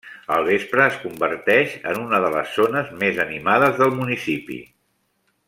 Al 0.35 0.45
vespre, 0.45 0.85
es 0.91 0.95
converteix 1.03 1.75
en 1.91 1.99
una 2.05 2.21
de 2.23 2.31
les 2.37 2.57
zones 2.61 2.91
més 3.05 3.21
animades 3.27 3.79
del 3.83 3.95
municipi. 4.01 4.59